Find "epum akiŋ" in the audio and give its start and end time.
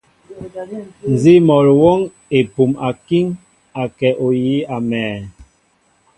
2.39-3.25